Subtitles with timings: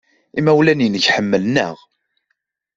[0.39, 1.77] Imawlan-nnek ḥemmlen-aɣ.